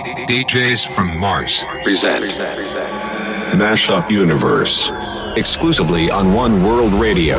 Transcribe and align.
DJs 0.00 0.86
from 0.94 1.18
Mars 1.18 1.64
present 1.82 2.24
Mashup 3.52 4.10
Universe 4.10 4.90
exclusively 5.36 6.10
on 6.10 6.32
One 6.32 6.64
World 6.64 6.94
Radio. 6.94 7.36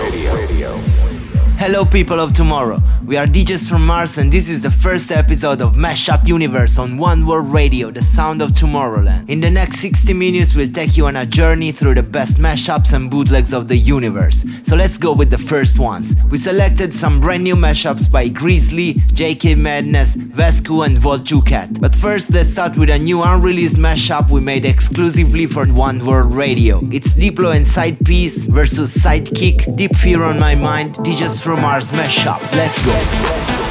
Hello, 1.57 1.85
people 1.85 2.19
of 2.19 2.33
tomorrow. 2.33 2.79
We 3.11 3.17
are 3.17 3.27
DJs 3.27 3.67
from 3.67 3.85
Mars, 3.85 4.17
and 4.17 4.31
this 4.31 4.47
is 4.47 4.61
the 4.61 4.71
first 4.71 5.11
episode 5.11 5.61
of 5.61 5.73
Mashup 5.73 6.25
Universe 6.29 6.79
on 6.79 6.97
One 6.97 7.27
World 7.27 7.51
Radio, 7.51 7.91
the 7.91 8.01
sound 8.01 8.41
of 8.41 8.51
Tomorrowland. 8.51 9.29
In 9.29 9.41
the 9.41 9.51
next 9.51 9.81
60 9.81 10.13
minutes, 10.13 10.55
we'll 10.55 10.71
take 10.71 10.95
you 10.95 11.07
on 11.07 11.17
a 11.17 11.25
journey 11.25 11.73
through 11.73 11.95
the 11.95 12.03
best 12.03 12.37
mashups 12.37 12.93
and 12.93 13.11
bootlegs 13.11 13.51
of 13.51 13.67
the 13.67 13.75
universe. 13.75 14.45
So 14.63 14.77
let's 14.77 14.97
go 14.97 15.11
with 15.11 15.29
the 15.29 15.37
first 15.37 15.77
ones. 15.77 16.15
We 16.29 16.37
selected 16.37 16.93
some 16.93 17.19
brand 17.19 17.43
new 17.43 17.57
mashups 17.57 18.09
by 18.09 18.29
Grizzly, 18.29 18.93
JK 18.93 19.57
Madness, 19.57 20.15
Vescu, 20.15 20.85
and 20.85 20.97
Vol2Cat. 20.97 21.45
Cat. 21.45 21.81
But 21.81 21.93
first, 21.93 22.31
let's 22.31 22.51
start 22.51 22.77
with 22.77 22.89
a 22.89 22.97
new 22.97 23.23
unreleased 23.23 23.75
mashup 23.75 24.31
we 24.31 24.39
made 24.39 24.63
exclusively 24.63 25.47
for 25.47 25.65
One 25.65 26.05
World 26.05 26.33
Radio. 26.33 26.79
It's 26.93 27.13
Diplo 27.13 27.53
and 27.53 27.67
Side 27.67 27.99
Piece 28.05 28.47
versus 28.47 28.95
Sidekick, 28.95 29.75
Deep 29.75 29.97
Fear 29.97 30.23
on 30.23 30.39
My 30.39 30.55
Mind, 30.55 30.95
DJs 30.95 31.43
from 31.43 31.59
Mars 31.59 31.91
mashup. 31.91 32.39
Let's 32.53 32.85
go. 32.85 33.00
Thank 33.03 33.65
you. 33.65 33.70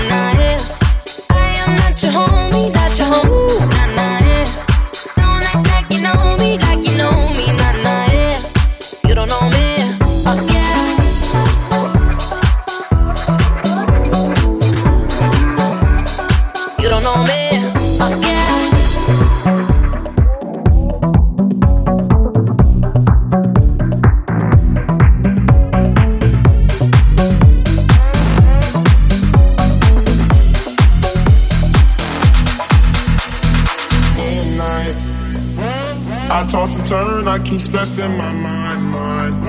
I 37.61 37.63
keep 37.63 37.73
stressing 37.73 38.17
my 38.17 38.31
mind, 38.31 38.83
mind. 38.91 39.45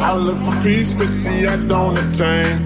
I 0.00 0.14
look 0.14 0.38
for 0.38 0.62
peace, 0.62 0.92
but 0.92 1.08
see 1.08 1.48
I 1.48 1.56
don't 1.56 1.98
attain. 1.98 2.58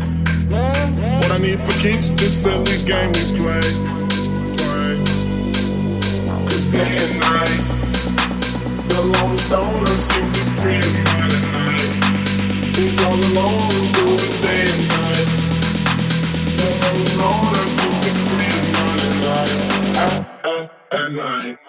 What 0.50 1.30
I 1.32 1.38
need 1.38 1.58
for 1.60 1.72
keeps 1.80 2.12
this 2.12 2.42
silly 2.42 2.82
game 2.84 3.08
we 3.12 3.24
play. 3.32 3.64
Cause 6.44 6.66
day 6.68 6.92
and 7.04 7.14
night, 7.18 7.60
the 8.92 9.00
lonely 9.14 9.38
stoner 9.38 9.86
seems 9.86 10.32
to 10.36 10.44
free 10.60 10.74
his 10.74 11.00
mind 11.08 11.32
at 11.32 11.44
night. 11.56 11.90
He's 12.76 12.98
all 13.04 13.14
alone 13.14 13.70
through 13.94 14.16
the 14.20 14.30
day 14.44 14.64
and 14.68 14.84
night. 14.92 15.28
The 16.60 16.68
lonely 16.82 17.12
loner 17.24 17.64
seems 17.72 17.98
to 18.04 18.10
free 18.28 18.52
his 18.52 18.68
mind 18.76 19.00
at 19.08 19.16
night. 19.24 19.60
At, 20.04 20.20
at, 20.44 21.00
at 21.00 21.12
night. 21.12 21.63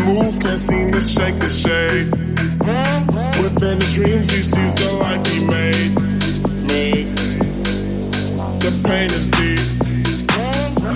move, 0.00 0.38
can't 0.40 0.58
seem 0.58 0.92
to 0.92 1.00
shake 1.00 1.38
the 1.38 1.48
shade. 1.48 2.10
Within 3.42 3.80
his 3.80 3.94
dreams, 3.94 4.30
he 4.30 4.42
sees 4.42 4.74
the 4.74 4.92
life 4.94 5.26
he 5.26 5.44
made. 5.44 5.90
made. 6.70 7.06
The 8.64 8.72
pain 8.86 9.10
is 9.10 9.28
deep. 9.28 9.60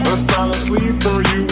The 0.04 0.16
silent 0.16 0.54
sleeper, 0.54 1.16
you 1.32 1.43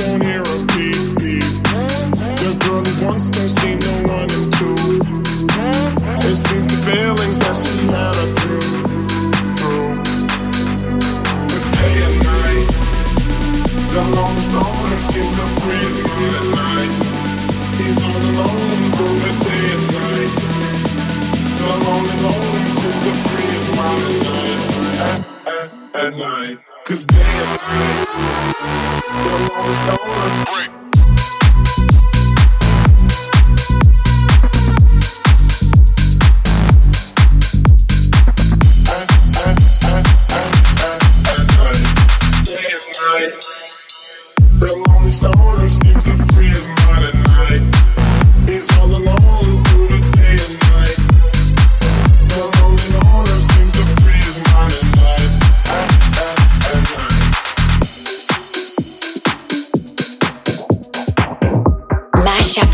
that 26.12 26.18
line. 26.18 26.58
Cause 26.84 27.04
damn, 27.06 27.18
the 29.10 29.52
longest 29.52 29.88
owner. 29.88 30.44
Break. 30.46 30.81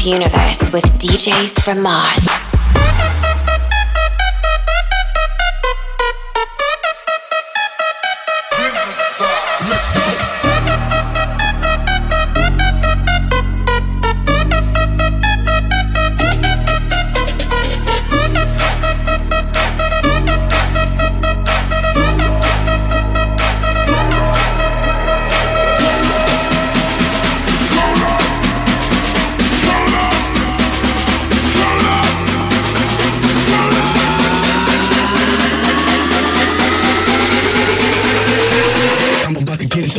Universe 0.09 0.73
with 0.73 0.85
DJs 0.99 1.63
from 1.63 1.83
Mars. 1.83 2.48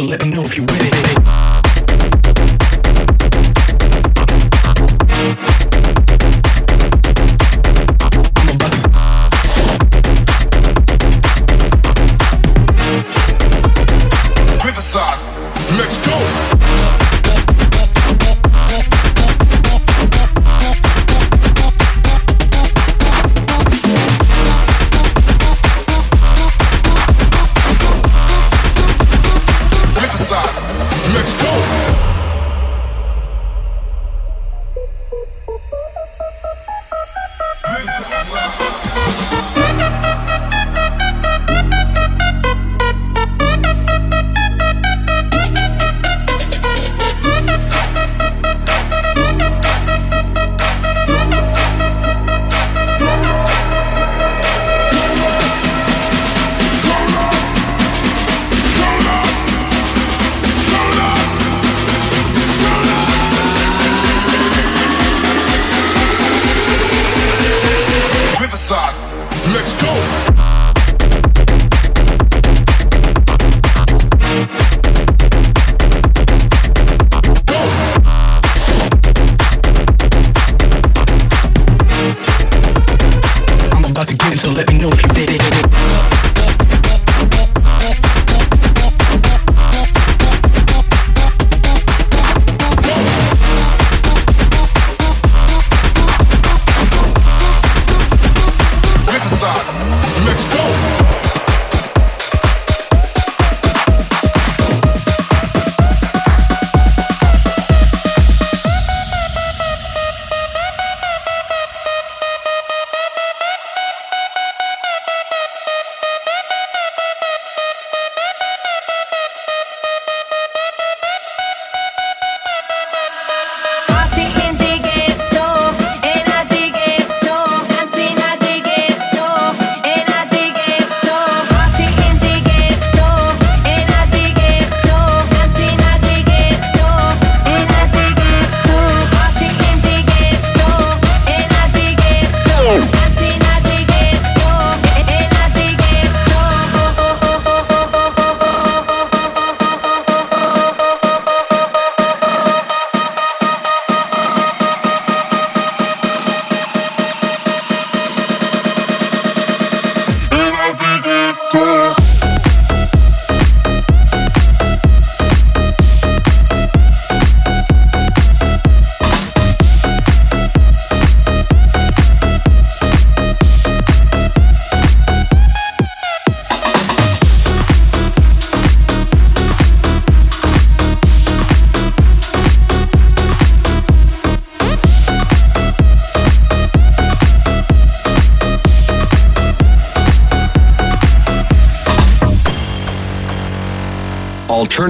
Let 0.04 0.24
me 0.24 0.30
know 0.30 0.46
if 0.46 0.56
you're 0.56 0.66
with 0.66 0.80
it. 0.82 1.19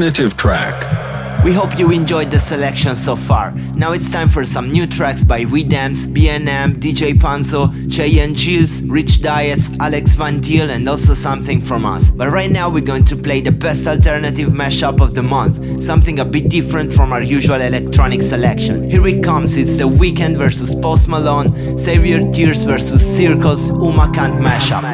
Alternative 0.10 0.36
track. 0.38 1.46
We 1.46 1.54
hope 1.54 1.78
you 1.78 1.92
enjoyed 1.92 2.32
the 2.32 2.40
selection 2.40 2.96
so 2.96 3.16
far. 3.16 3.52
Now 3.52 3.92
it's 3.92 4.12
time 4.12 4.28
for 4.28 4.44
some 4.44 4.72
new 4.72 4.88
tracks 4.88 5.24
by 5.24 5.46
WeDamnz, 5.46 6.08
BNM, 6.08 6.80
DJ 6.80 7.14
Punzo, 7.14 7.70
Cheyenne 7.94 8.34
Giles, 8.34 8.82
Rich 8.82 9.20
DietZ, 9.20 9.78
Alex 9.80 10.16
Van 10.16 10.40
Diel, 10.40 10.72
and 10.72 10.90
also 10.90 11.14
something 11.14 11.62
from 11.62 11.86
us. 11.86 12.10
But 12.10 12.32
right 12.32 12.50
now 12.50 12.72
we're 12.72 12.90
going 12.94 13.04
to 13.04 13.16
play 13.16 13.42
the 13.42 13.52
best 13.52 13.86
alternative 13.86 14.50
mashup 14.50 15.00
of 15.00 15.14
the 15.14 15.22
month, 15.22 15.84
something 15.84 16.18
a 16.18 16.26
bit 16.26 16.50
different 16.50 16.92
from 16.92 17.14
our 17.14 17.22
usual 17.22 17.62
electronic 17.62 18.24
selection. 18.24 18.90
Here 18.90 19.06
it 19.06 19.24
comes, 19.24 19.56
it's 19.58 19.76
The 19.78 19.88
Weeknd 19.88 20.38
versus 20.38 20.74
Post 20.74 21.08
Malone, 21.08 21.78
Save 21.78 22.04
Your 22.08 22.32
Tears 22.32 22.64
versus 22.64 23.06
Circles, 23.16 23.70
Umakant 23.70 24.40
mashup. 24.40 24.90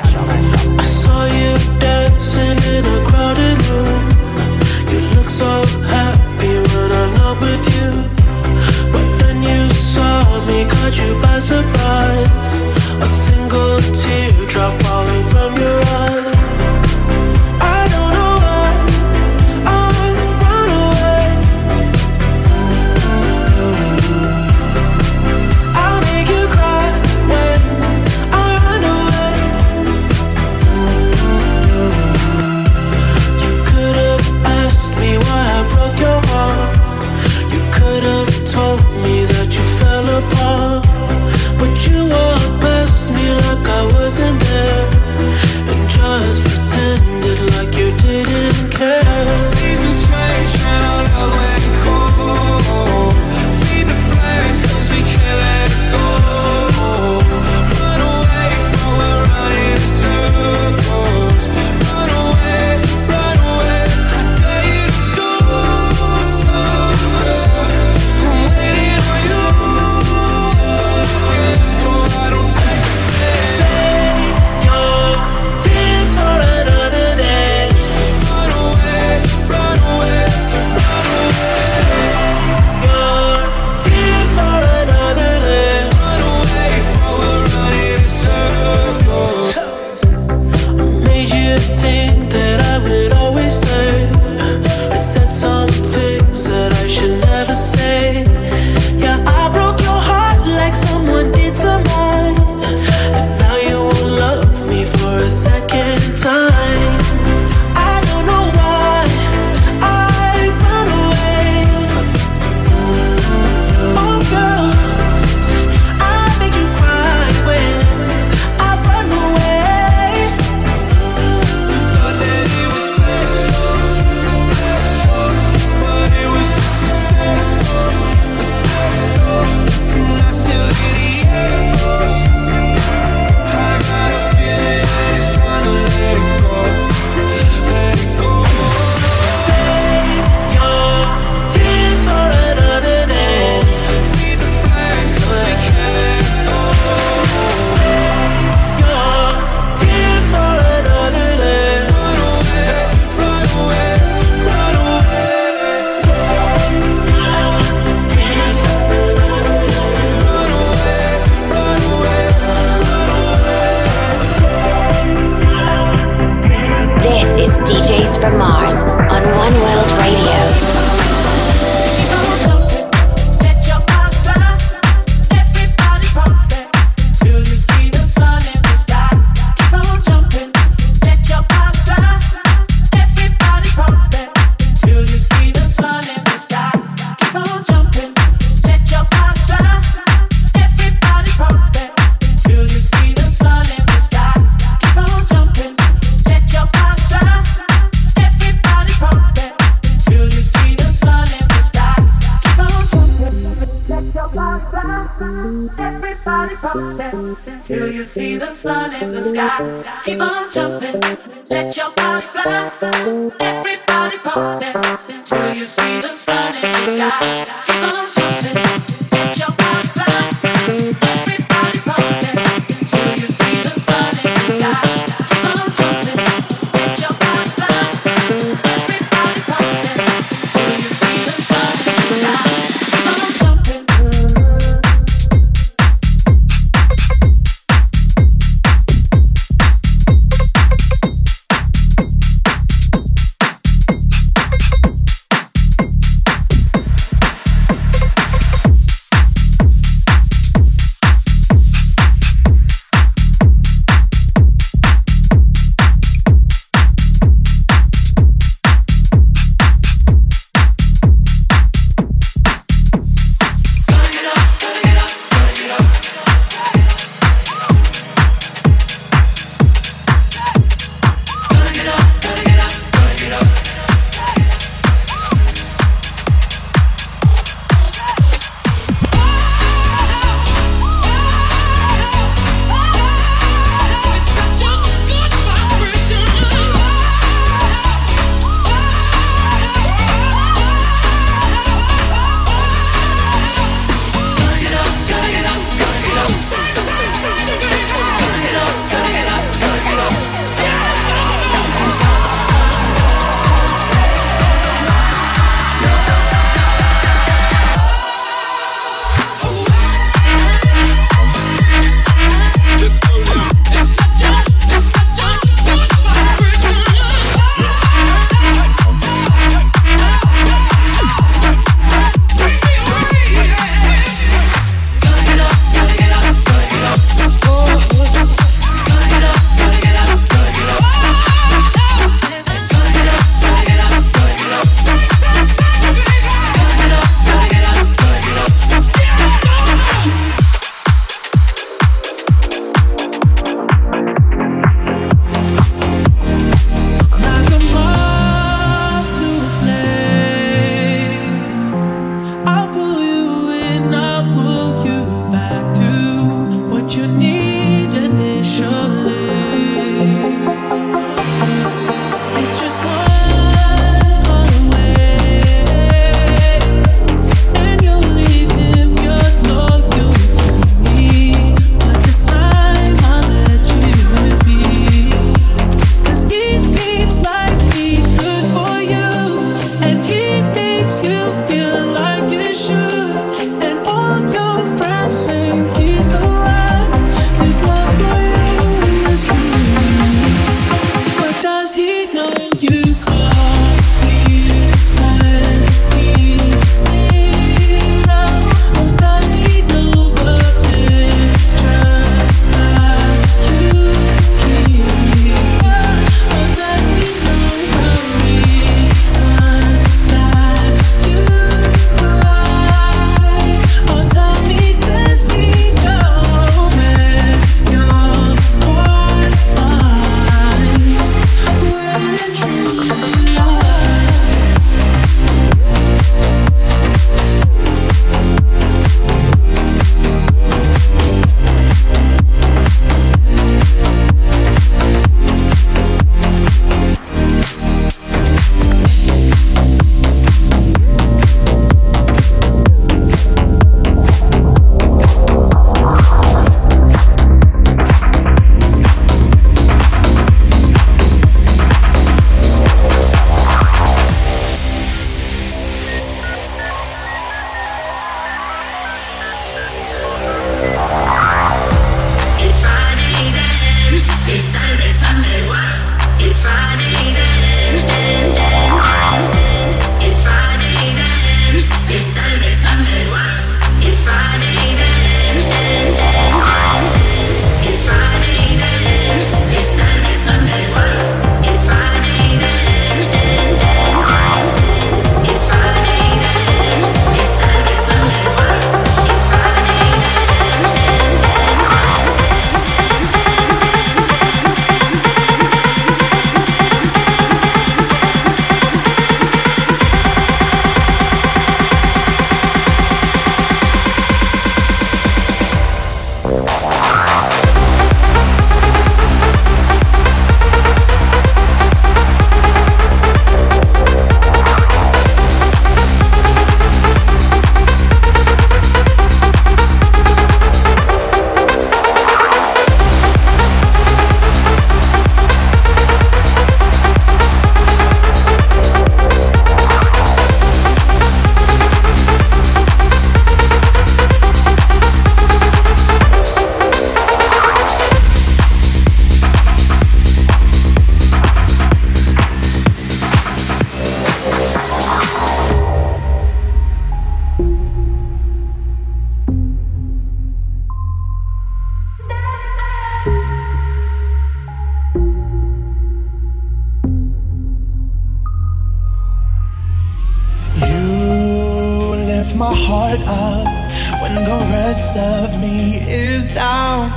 best 564.75 564.97
of 564.97 565.31
me 565.39 565.77
is 565.87 566.25
down. 566.35 566.91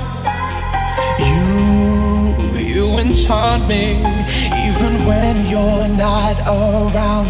You, 1.31 2.35
you 2.59 2.99
enchant 2.99 3.69
me, 3.69 4.03
even 4.67 5.07
when 5.07 5.37
you're 5.47 5.87
not 5.97 6.37
around. 6.43 7.29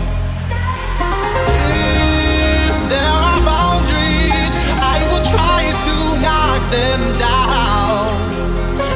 If 2.64 2.80
there 2.92 3.16
are 3.28 3.40
boundaries, 3.44 4.54
I 4.94 4.96
will 5.10 5.24
try 5.34 5.60
to 5.86 5.94
knock 6.24 6.60
them 6.76 7.02
down. 7.28 8.08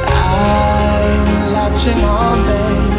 I'm 0.09 1.29
latching 1.53 2.01
on, 2.17 2.37
babe. 2.49 2.93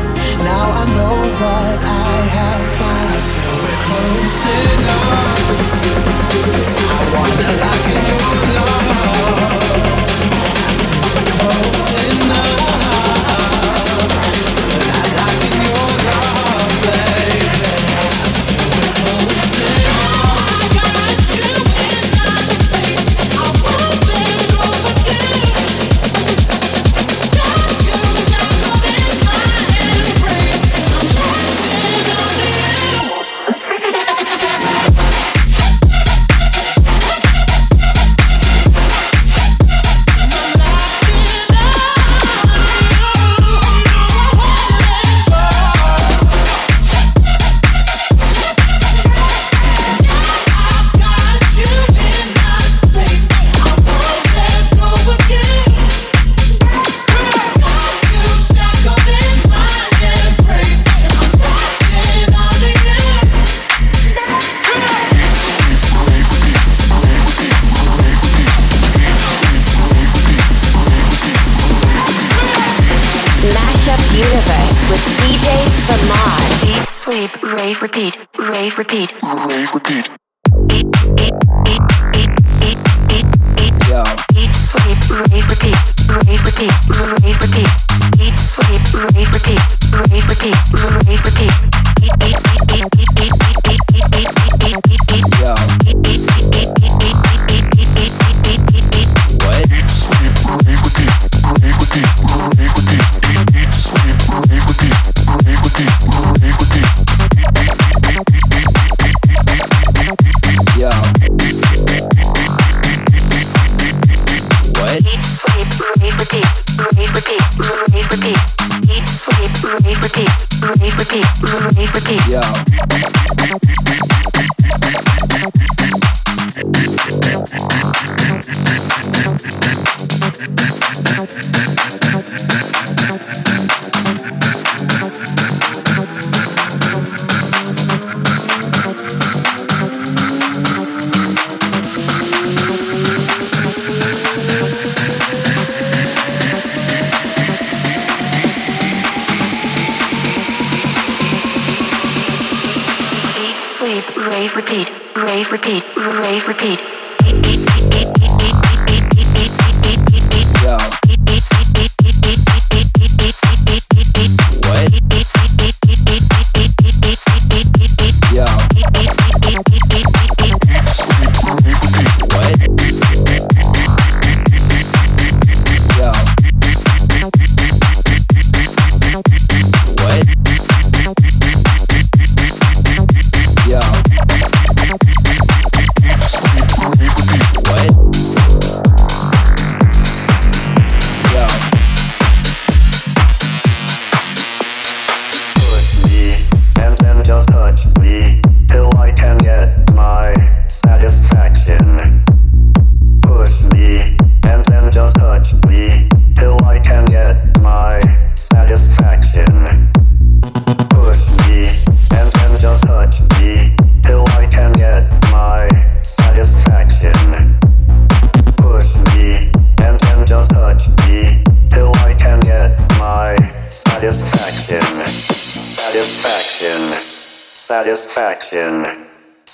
Now 0.50 0.66
I 0.80 0.82
know 0.96 1.16
what 1.42 1.78
I 2.06 2.08
have 2.38 2.64
found. 2.78 3.08
I 3.08 3.10
feel 3.30 3.54
we're 3.64 3.80
close 3.88 4.40
enough 4.78 6.83
wonder 7.14 7.50
how 7.62 7.76
can 7.84 8.06
you. 8.08 8.54
love 8.54 8.83
repeat. 78.78 79.13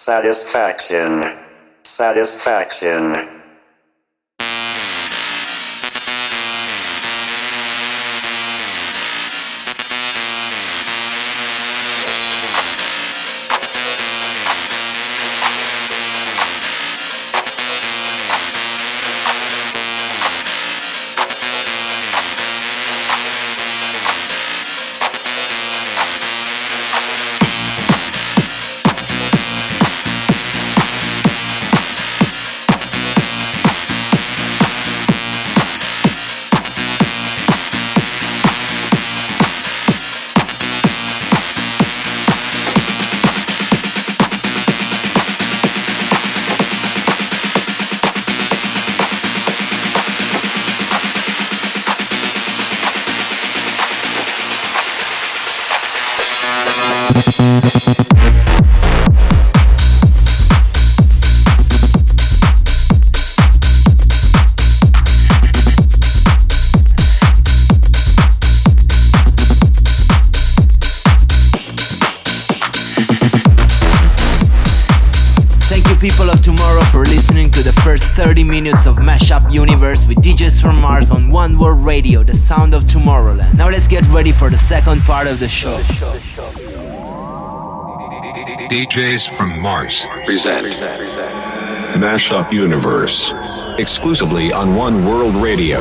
Satisfaction. 0.01 1.37
Satisfaction. 1.85 3.40
Part 85.21 85.33
of 85.33 85.39
the 85.39 85.49
show. 85.49 85.77
DJs 88.71 89.29
from 89.29 89.61
Mars 89.61 90.07
present 90.25 90.69
Mashup 92.01 92.51
Universe 92.51 93.35
exclusively 93.79 94.51
on 94.51 94.75
One 94.77 95.05
World 95.05 95.35
Radio. 95.35 95.81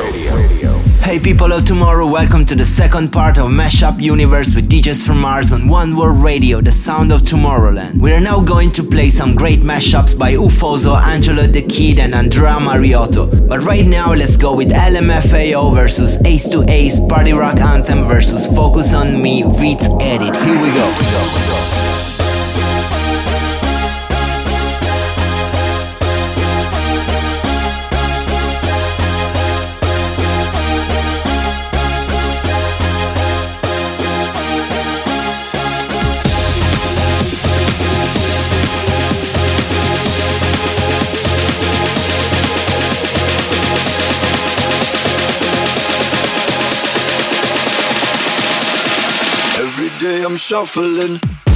Hey 1.02 1.18
people 1.18 1.52
of 1.52 1.64
tomorrow, 1.64 2.06
welcome 2.06 2.44
to 2.46 2.54
the 2.54 2.64
second 2.64 3.10
part 3.10 3.36
of 3.38 3.50
Mashup 3.50 4.00
Universe 4.00 4.54
with 4.54 4.68
DJs 4.70 5.04
from 5.04 5.20
Mars 5.20 5.50
on 5.50 5.66
One 5.66 5.96
World 5.96 6.22
Radio, 6.22 6.60
the 6.60 6.70
sound 6.70 7.10
of 7.10 7.22
Tomorrowland. 7.22 8.00
We 8.00 8.12
are 8.12 8.20
now 8.20 8.38
going 8.38 8.70
to 8.72 8.84
play 8.84 9.10
some 9.10 9.34
great 9.34 9.60
mashups 9.60 10.16
by 10.16 10.34
UFOso, 10.34 11.00
Angelo 11.00 11.46
the 11.46 11.62
Kid 11.62 11.98
and 11.98 12.14
Andrea 12.14 12.58
Mariotto. 12.60 13.48
But 13.48 13.62
right 13.62 13.86
now 13.86 14.12
let's 14.12 14.36
go 14.36 14.54
with 14.54 14.70
LMFAO 14.70 15.74
versus 15.74 16.18
Ace2Ace 16.18 17.08
Party 17.08 17.32
Rock 17.32 17.58
Anthem 17.58 18.04
versus 18.04 18.46
Focus 18.46 18.94
on 18.94 19.20
Me 19.20 19.42
VEATZ 19.42 20.02
Edit. 20.02 20.36
Here 20.36 20.62
we 20.62 20.70
go. 20.70 20.94
I'm 20.94 21.79
shuffling. 50.50 51.49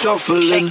Shuffling. 0.00 0.70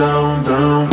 down, 0.00 0.42
down. 0.44 0.89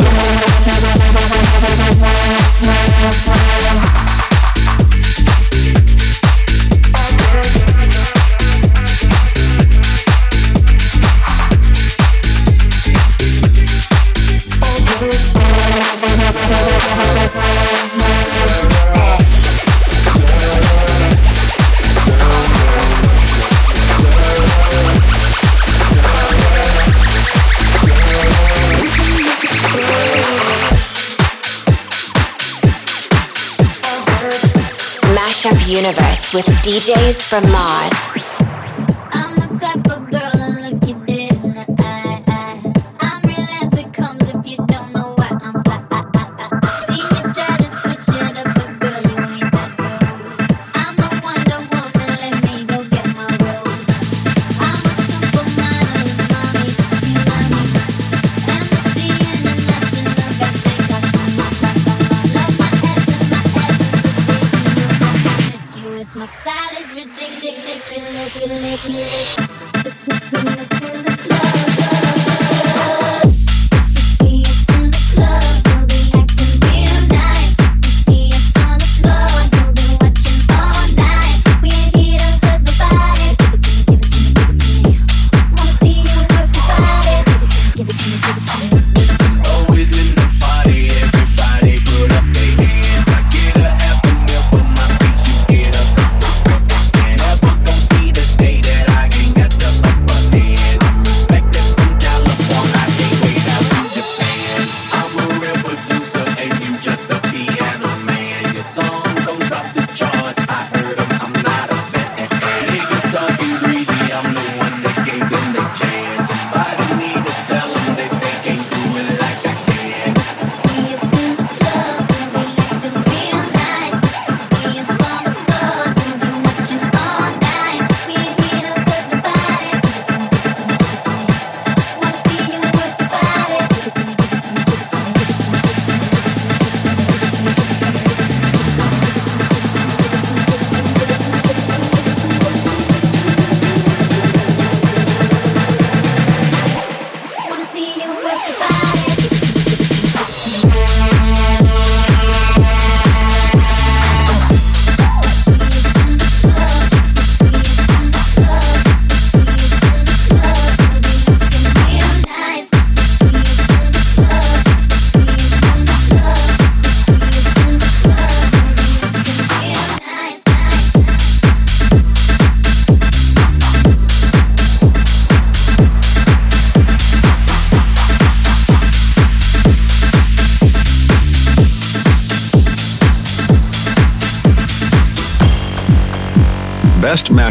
with 36.34 36.46
DJs 36.62 37.22
from 37.22 37.50
Mars. 37.50 38.07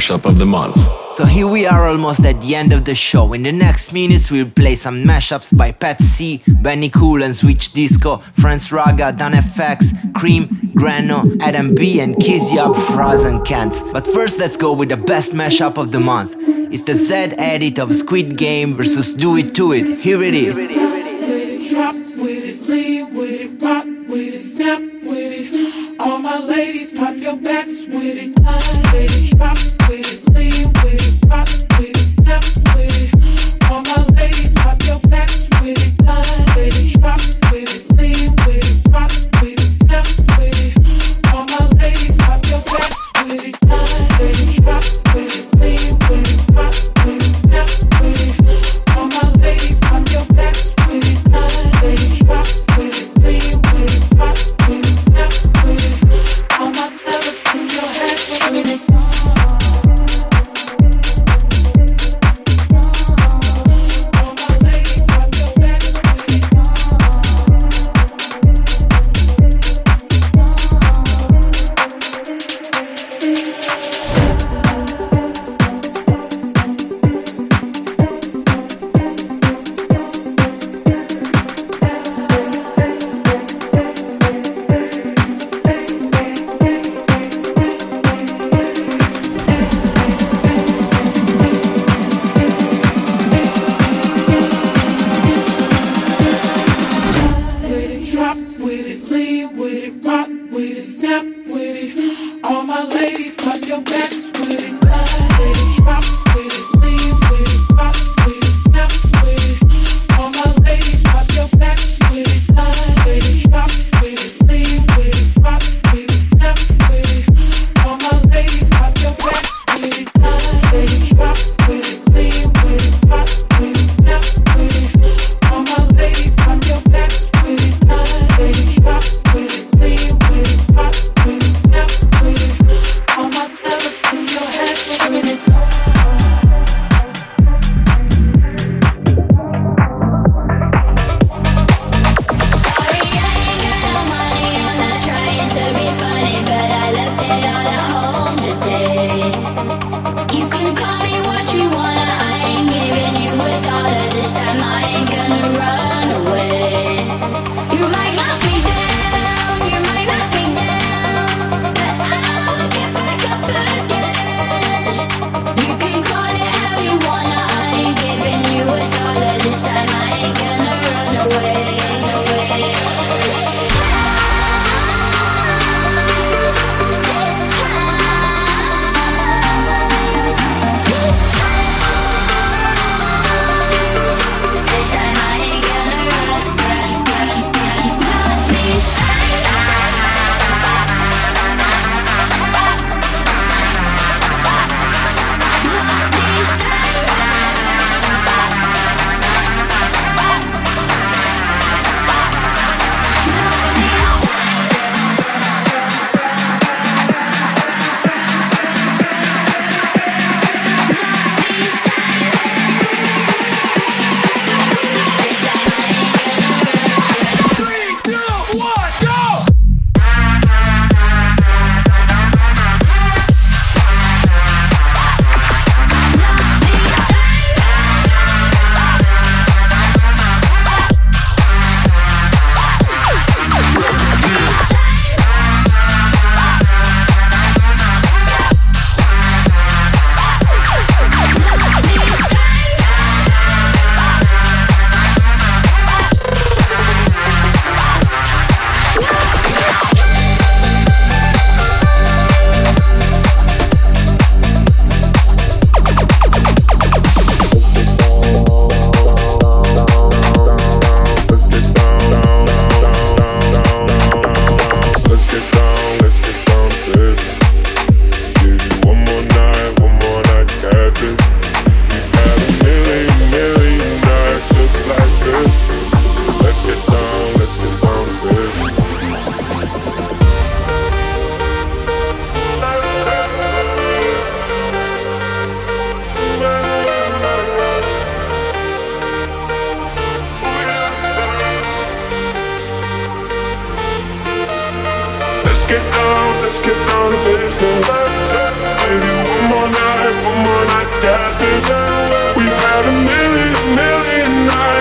Mashup 0.07 0.25
of 0.25 0.39
the 0.39 0.45
Month. 0.45 0.77
So 1.11 1.25
here 1.25 1.47
we 1.47 1.65
are 1.65 1.85
almost 1.85 2.23
at 2.23 2.39
the 2.41 2.55
end 2.55 2.71
of 2.71 2.85
the 2.85 2.95
show. 2.95 3.33
In 3.33 3.43
the 3.43 3.51
next 3.51 3.91
minutes 3.91 4.31
we'll 4.31 4.49
play 4.49 4.75
some 4.75 5.03
mashups 5.03 5.55
by 5.57 5.73
Pat 5.73 6.01
C, 6.01 6.41
Benny 6.61 6.89
Cool 6.89 7.23
and 7.23 7.35
Switch 7.35 7.73
Disco, 7.73 8.23
Franz 8.33 8.71
Raga, 8.71 9.11
Dan 9.11 9.33
FX, 9.33 10.13
Cream, 10.13 10.71
Grano, 10.75 11.25
Adam 11.41 11.75
B 11.75 11.99
and 11.99 12.17
Kizzy 12.21 12.57
Up 12.57 12.75
Frozen 12.75 13.43
Cans. 13.43 13.83
But 13.91 14.07
first 14.07 14.37
let's 14.37 14.55
go 14.55 14.71
with 14.71 14.89
the 14.89 14.97
best 14.97 15.33
mashup 15.33 15.77
of 15.77 15.91
the 15.91 15.99
month. 15.99 16.35
It's 16.71 16.83
the 16.83 16.95
Z 16.95 17.13
edit 17.37 17.77
of 17.77 17.93
Squid 17.93 18.37
Game 18.37 18.75
versus 18.75 19.11
Do 19.11 19.35
It 19.35 19.55
To 19.55 19.73
It. 19.73 19.99
Here 19.99 20.23
it 20.23 20.33
is. 20.33 20.55
Drop 20.55 21.95
with 22.15 22.45
it, 22.45 22.61
lean 22.69 23.13
with 23.13 23.41
it, 23.41 23.61
rock 23.61 23.83
with 23.83 24.35
it, 24.35 24.39
snap 24.39 24.79
with 24.79 25.33
it. 25.33 25.99
All 25.99 26.19
my 26.19 26.37
ladies, 26.37 26.93
pop 26.93 27.17
your 27.17 27.35
backs 27.35 27.85
with 27.87 28.15
it. 28.15 28.39
With 28.39 29.33
it, 29.33 29.37
drop 29.37 29.76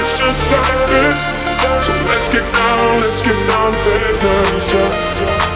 nights 0.06 0.18
just 0.18 0.50
like 0.50 0.88
this. 0.88 1.22
So 1.84 1.92
let's 2.06 2.28
get 2.28 2.52
down, 2.54 3.00
let's 3.00 3.22
get 3.22 3.48
down 3.48 3.72
business. 3.84 4.70
So 4.70 5.55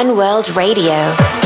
One 0.00 0.16
World 0.16 0.48
Radio. 0.56 1.39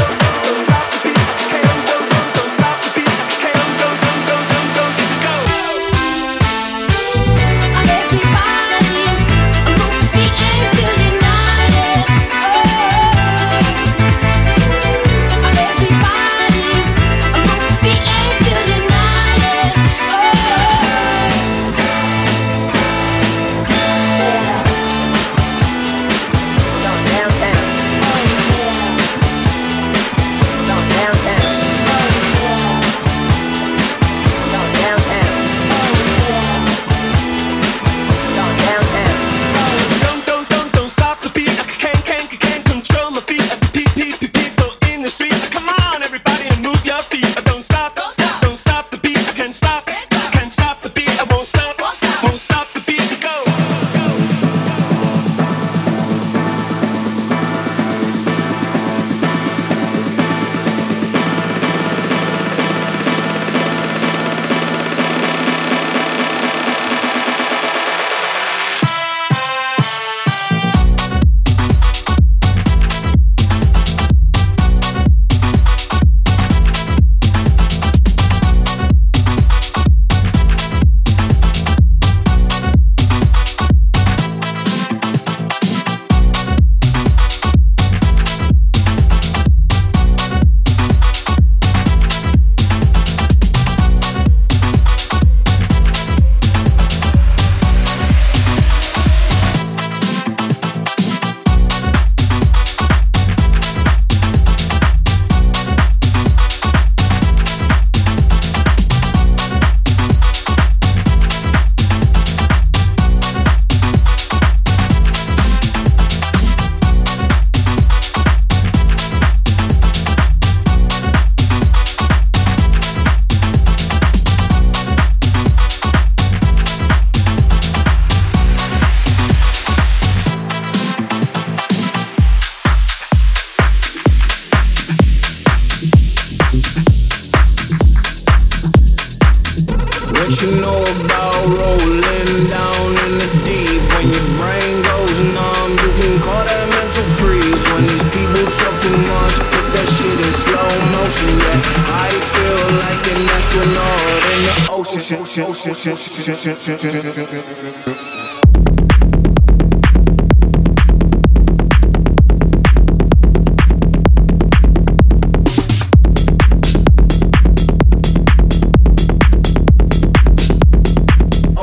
Ocean. 155.05 155.21
ocean, 155.21 155.45
ocean, 155.45 155.71
ocean, 155.71 155.93
ocean, 155.93 156.55
ocean. 156.55 157.25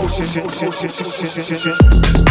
ocean, 0.03 0.45
ocean, 0.45 0.67
ocean, 0.67 0.89
ocean, 0.89 1.39
ocean, 1.39 1.73
ocean. 1.73 2.30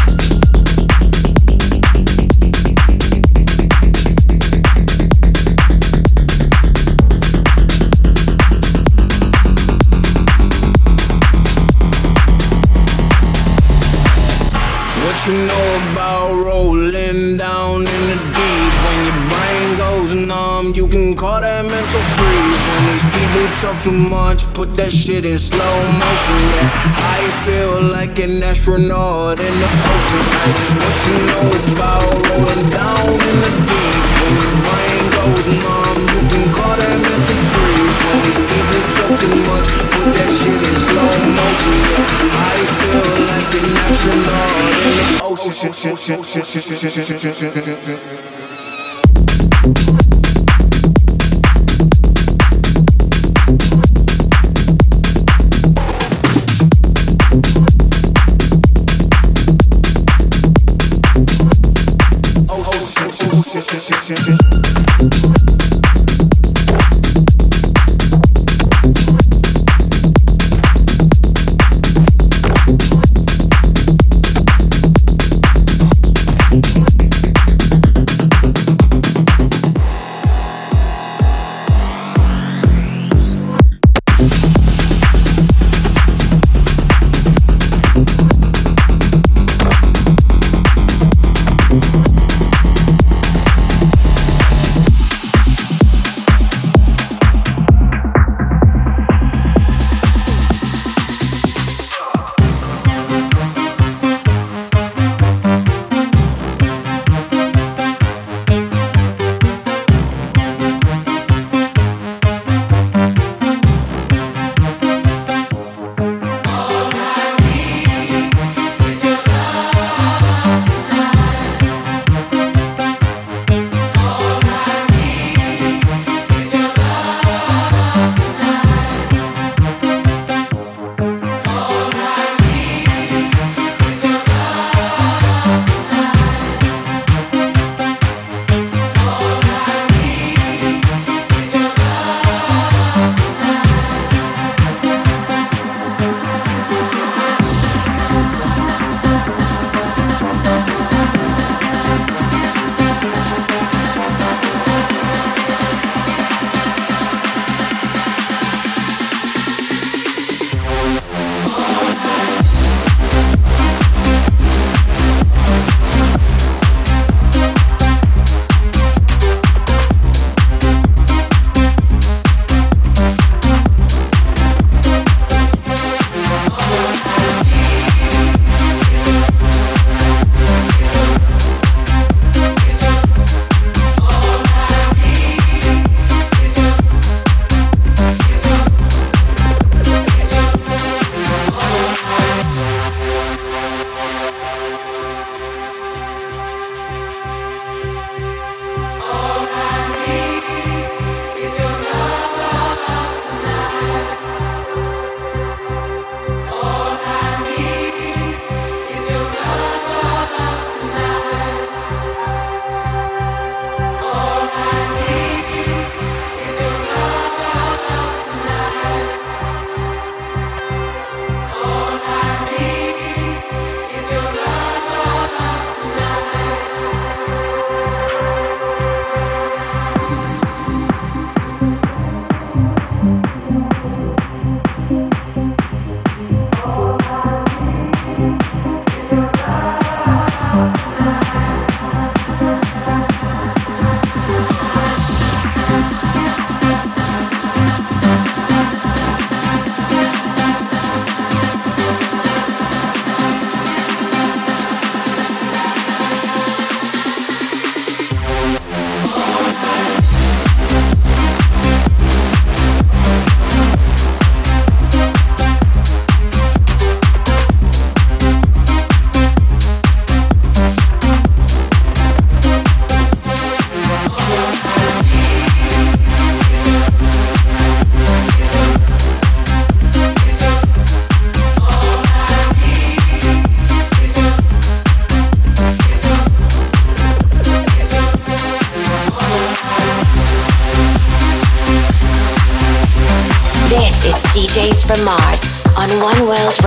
Shit 25.21 25.31
in 25.31 25.39
slow 25.39 25.77
motion. 25.99 26.37
Yeah, 26.55 26.71
I 26.97 27.31
feel 27.45 27.83
like 27.83 28.19
an 28.19 28.43
astronaut 28.43 29.39
in 29.41 29.55
the 29.61 29.69
ocean. 29.93 30.25
Like, 30.41 30.59
what 30.81 30.97
you 31.07 31.17
know 31.29 31.47
about 31.73 32.09
rolling 32.29 32.71
down 32.71 33.09
in 33.29 33.37
the 33.45 33.51
deep? 33.69 33.97
When 34.21 34.35
your 34.41 34.57
brain 34.65 35.05
goes 35.17 35.47
numb, 35.61 36.01
you 36.13 36.21
can 36.31 36.47
call 36.57 36.77
that 36.81 36.97
mental 37.05 37.41
freeze. 37.53 37.99
When 38.05 38.19
these 38.25 38.41
people 38.49 38.83
talk 38.97 39.13
too 39.21 39.37
much, 39.49 39.71
put 39.93 40.09
that 40.17 40.31
shit 40.39 40.61
in 40.69 40.77
slow 40.89 41.13
motion. 41.37 41.77
Yeah, 41.91 42.17
I 42.33 42.57
feel 42.81 43.11
like 43.29 43.51
international. 43.61 44.41
Ocean. 45.31 45.71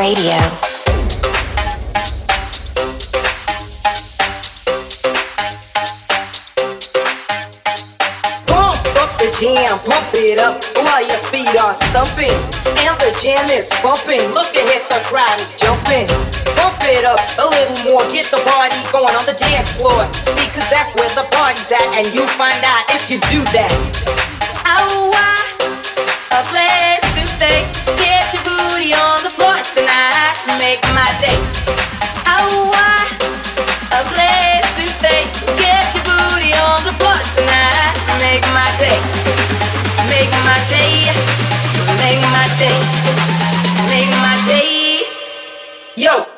Radio. 0.03 0.35
jam, 9.39 9.79
pump 9.87 10.11
it 10.19 10.37
up 10.37 10.59
while 10.75 10.99
your 10.99 11.23
feet 11.31 11.47
are 11.55 11.73
stumping. 11.73 12.35
And 12.83 12.99
the 12.99 13.15
jam 13.23 13.47
is 13.47 13.71
bumping. 13.79 14.27
Look 14.35 14.51
ahead, 14.51 14.83
the 14.91 14.99
crowd 15.07 15.39
is 15.39 15.55
jumping. 15.55 16.11
Pump 16.59 16.83
it 16.83 17.05
up 17.07 17.23
a 17.39 17.47
little 17.47 17.79
more, 17.87 18.03
get 18.11 18.27
the 18.27 18.43
party 18.43 18.75
going 18.91 19.15
on 19.15 19.23
the 19.23 19.39
dance 19.39 19.71
floor. 19.79 20.03
See, 20.35 20.51
cause 20.51 20.67
that's 20.67 20.91
where 20.99 21.07
the 21.15 21.23
party's 21.31 21.71
at, 21.71 21.95
and 21.95 22.05
you 22.13 22.27
find 22.35 22.59
out 22.67 22.83
if 22.91 23.09
you 23.09 23.23
do 23.31 23.39
that. 23.55 23.71
Oh, 24.67 25.13
a 26.33 26.41
place 26.51 27.07
to 27.15 27.23
stay. 27.25 27.63
Get 27.95 28.33
your 28.33 28.43
booty 28.43 28.91
on 28.91 29.23
the 29.23 29.29
floor 29.29 29.62
tonight. 29.73 30.37
Make 30.61 30.81
my 30.93 31.09
day. 31.19 31.37
A 33.93 34.01
place 34.09 34.69
to 34.77 34.85
stay. 34.87 35.25
Get 35.57 35.85
your 35.93 36.03
booty 36.05 36.53
on 36.53 36.79
the 36.85 36.93
floor 36.97 37.17
tonight. 37.35 37.93
Make 38.21 38.45
my 38.53 38.69
day. 38.77 38.99
Make 40.09 40.33
my 40.45 40.57
day. 40.69 41.09
Make 42.01 42.21
my 42.29 42.45
day. 42.61 42.77
Make 43.89 44.11
my 44.21 44.35
day. 44.47 45.03
Yo. 45.95 46.32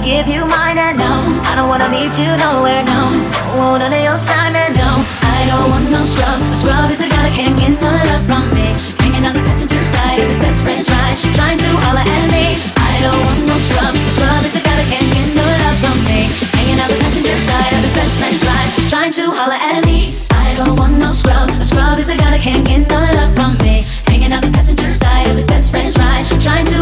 Give 0.00 0.26
you 0.26 0.44
mine, 0.48 0.78
and 0.78 0.98
no. 0.98 1.12
I 1.44 1.54
don't 1.54 1.68
wanna 1.68 1.88
meet 1.88 2.16
you 2.16 2.32
nowhere, 2.40 2.82
no. 2.82 3.12
Don't 3.52 3.56
want 3.56 3.84
none 3.84 3.92
of 3.92 4.02
your 4.02 4.18
time, 4.24 4.56
and 4.56 4.74
no. 4.74 4.90
I 5.22 5.44
don't 5.44 5.68
want 5.70 5.86
no 5.92 6.00
scrub. 6.00 6.40
A 6.40 6.56
scrub 6.56 6.90
is 6.90 7.00
a 7.04 7.08
guy 7.08 7.28
that 7.28 7.32
can't 7.36 7.56
get 7.56 7.76
no 7.76 7.88
love 7.88 8.24
from 8.24 8.48
me. 8.56 8.74
Hanging 9.04 9.24
out 9.28 9.36
the 9.36 9.44
passenger 9.44 9.80
side 9.80 10.18
of 10.18 10.28
his 10.32 10.40
best 10.40 10.64
friend's 10.64 10.88
ride, 10.88 11.16
trying 11.36 11.58
to 11.60 11.68
holler 11.84 12.02
at 12.02 12.26
me. 12.32 12.56
I 12.80 12.92
don't 13.04 13.20
want 13.22 13.40
no 13.44 13.56
scrub. 13.60 13.92
A 13.92 14.10
scrub 14.16 14.42
is 14.44 14.56
a 14.56 14.62
guy 14.64 14.76
that 14.80 14.88
can't 14.88 15.04
get 15.04 15.28
no 15.36 15.44
love 15.44 15.78
from 15.84 15.96
me. 16.08 16.32
Hanging 16.56 16.80
out 16.80 16.88
the 16.88 16.96
passenger 16.96 17.36
side 17.36 17.72
of 17.76 17.80
his 17.84 17.94
best 17.94 18.14
friend's 18.18 18.42
ride, 18.44 18.70
trying 18.88 19.12
to 19.14 19.24
holler 19.30 19.60
at 19.60 19.84
me. 19.84 20.16
I 20.32 20.56
don't 20.56 20.74
want 20.80 20.96
no 20.96 21.12
scrub. 21.12 21.48
A 21.60 21.64
scrub 21.64 22.00
is 22.00 22.08
a 22.08 22.16
guy 22.16 22.32
that 22.32 22.40
can't 22.40 22.64
get 22.64 22.88
no 22.88 22.98
love 22.98 23.32
from 23.36 23.60
me. 23.60 23.84
Hanging 24.08 24.32
out 24.32 24.42
the 24.42 24.50
passenger 24.50 24.88
side 24.88 25.28
of 25.28 25.36
his 25.36 25.46
best 25.46 25.70
friend's 25.70 25.96
ride, 25.96 26.24
trying 26.40 26.66
to 26.72 26.79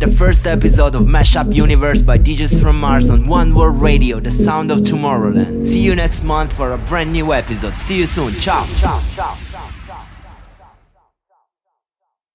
the 0.00 0.10
first 0.10 0.46
episode 0.46 0.94
of 0.94 1.02
Mashup 1.02 1.54
Universe 1.54 2.02
by 2.02 2.18
DJs 2.18 2.60
from 2.60 2.78
Mars 2.78 3.10
on 3.10 3.26
One 3.26 3.54
World 3.54 3.80
Radio, 3.80 4.20
the 4.20 4.30
sound 4.30 4.70
of 4.70 4.80
Tomorrowland. 4.80 5.66
See 5.66 5.80
you 5.80 5.94
next 5.94 6.22
month 6.22 6.52
for 6.52 6.72
a 6.72 6.78
brand 6.78 7.12
new 7.12 7.32
episode. 7.32 7.76
See 7.76 7.98
you 7.98 8.06
soon. 8.06 8.32
Ciao. 8.34 8.64
Ciao. 8.80 9.00